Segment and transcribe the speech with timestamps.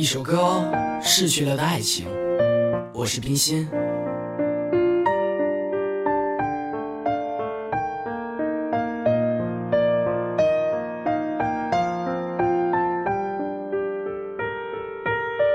[0.00, 0.64] 一首歌，
[1.02, 2.06] 逝去了的爱情。
[2.94, 3.68] 我是冰心。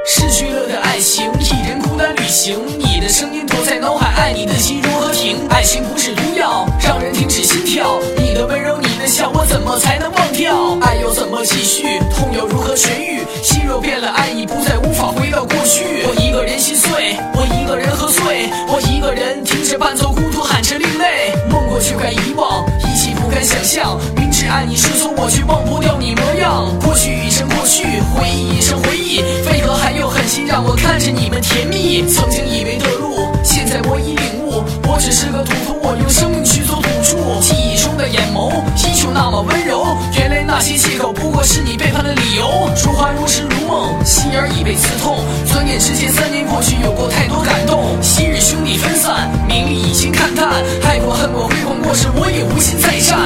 [0.06, 2.60] 逝去了的爱情，一人孤单旅行。
[2.78, 5.38] 你的声音躲在脑海，爱你的心如何停？
[5.50, 8.00] 爱情不是毒药，让人停止心跳。
[8.16, 10.78] 你的温柔，你的笑，我怎么才能忘掉？
[10.82, 11.84] 爱要怎么继续？
[12.14, 13.22] 痛又如何痊愈？
[13.42, 15.84] 心若变了，爱已不再无法回到过去。
[16.08, 16.60] 我一个人。
[16.60, 17.90] 心碎，我一个人。
[17.96, 19.44] 喝醉，我一个人。
[19.44, 21.32] 听着伴奏，孤独喊着另类。
[21.50, 23.98] 梦过去该遗忘，一切不敢想象。
[24.16, 26.68] 明知爱你是错，我却忘不掉你模样。
[26.80, 27.84] 过去已成过去，
[28.16, 32.04] 回忆已成回忆，为何还有狠心让我看着你们甜蜜？
[32.10, 37.16] 曾经以为的路，现在我已领悟，我只是个赌徒，我用生命去做赌注。
[40.58, 42.48] 那些借口不过是你背叛的理由。
[42.82, 45.20] 如花如诗如梦，心儿已被刺痛。
[45.52, 48.02] 转眼之间三年过去，有过太多感动。
[48.02, 53.20] 昔日兄弟分散，名利已经看淡，爱过恨过，辉煌过时，我也无心再战。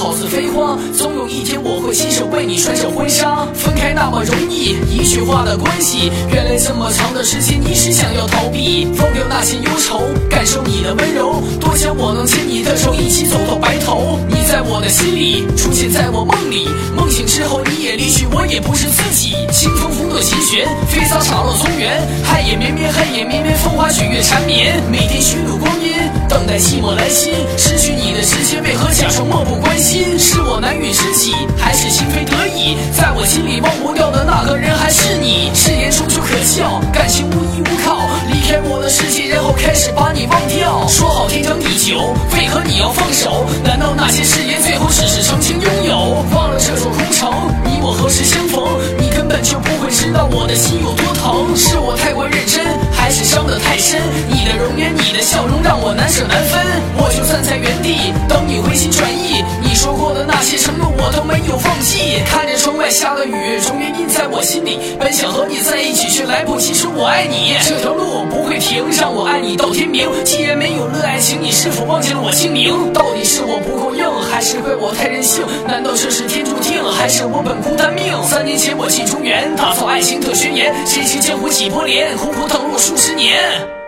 [0.00, 3.44] 好似飞花，总有一天我会亲手为你穿上婚纱。
[3.52, 11.42] 分开那么容易，一句话的关系，原来这么长的时间你是想要逃避，忘掉那些忧愁，感受你的温柔。
[11.60, 14.18] 多想我能牵你的手，一起走到白头。
[14.26, 19.36] 你在我的心里，出现在我梦里，梦醒之后你也离去，我也不是自己。
[19.52, 24.80] 清风拂过琴弦，飞洒洒落松原，爱也绵绵，恨也绵绵，风花雪月缠绵。
[24.90, 25.92] 每天虚度光阴，
[26.30, 27.32] 等待寂寞来袭。
[27.58, 30.16] 失去你的时间，为何假装漠不关心？
[30.16, 32.78] 是我难遇知己，还是情非得已？
[32.96, 35.50] 在我心里忘不掉的那个人还是你。
[35.52, 37.98] 誓言终究可笑，感情无依无靠，
[38.30, 40.86] 离开我的世界，然后开始把你忘掉。
[40.86, 43.44] 说好天长地久，为何你要放手？
[43.64, 46.22] 难道那些誓言最后只是曾经拥有？
[46.30, 47.26] 忘了这座空城，
[47.66, 48.62] 你我何时相逢？
[49.02, 51.50] 你根本就不会知道我的心有多疼。
[51.58, 53.98] 是我太过认真，还是伤得太深？
[55.90, 56.62] 我难舍难分。
[56.94, 59.42] 我就站在原地，等你回心转意。
[59.60, 62.22] 你说过的那些承诺，我都没有忘记。
[62.24, 64.94] 看着窗外下的雨，终于印在我心里。
[65.00, 67.56] 本想和你在一起，却来不及说我爱你。
[67.66, 70.06] 这条路不会停，让我爱你到天明。
[70.22, 72.92] 既然没有了爱情，你是否忘记了我姓名？
[72.92, 75.42] 到底是我不够硬，还是怪我太任性？
[75.66, 78.14] 难道这是天注定，还是我本孤单命？
[78.22, 83.79] 三年前我进中原，打造爱情的宣言，谁知江湖几波涟，苦苦等了数十年。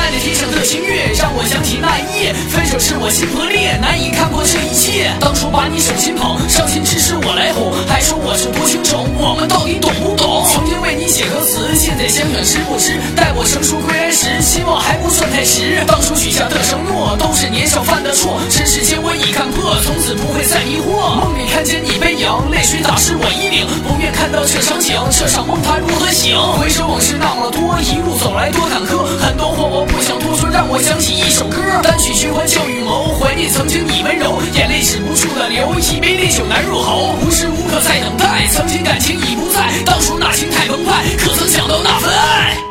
[0.00, 5.12] 看着天上的星月，让我想起那一夜，分手是我心破裂，难以看破这一切。
[5.20, 10.48] 当初把你手心捧，伤心之时我来哄，还说我是多情种，我们到底懂不懂？
[10.48, 12.96] 曾经为你写歌词，现在想想知不知？
[13.14, 15.84] 待我成熟归来时，希望还不算太迟。
[15.86, 17.29] 当初许下的承诺，都
[17.70, 21.22] 少犯的错，尘世间我已看破，从此不会再迷惑。
[21.22, 26.34] 梦里看见你背影，泪水打湿我衣领，不愿看到这场景，这场梦它如何醒？
[26.58, 42.69] 回首往事那么多，一路走来多坎坷，很多话我不想多说，让我想起一首歌，单曲循环旧雨谋，怀念曾经你温柔，眼泪止不住的流，一杯烈酒难入喉，无时无刻在等待，曾经感情已不在，当初那情太澎湃，可曾想到那份爱？